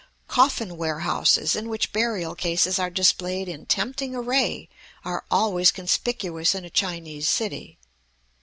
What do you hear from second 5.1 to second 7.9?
always conspicuous in a Chinese city.